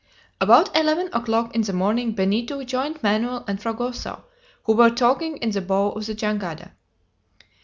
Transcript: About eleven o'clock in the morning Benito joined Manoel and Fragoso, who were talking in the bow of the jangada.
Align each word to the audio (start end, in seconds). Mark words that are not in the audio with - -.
About 0.39 0.75
eleven 0.75 1.11
o'clock 1.13 1.53
in 1.53 1.61
the 1.61 1.73
morning 1.73 2.13
Benito 2.13 2.63
joined 2.63 3.03
Manoel 3.03 3.45
and 3.47 3.61
Fragoso, 3.61 4.25
who 4.63 4.73
were 4.73 4.89
talking 4.89 5.37
in 5.37 5.51
the 5.51 5.61
bow 5.61 5.91
of 5.91 6.07
the 6.07 6.15
jangada. 6.15 6.71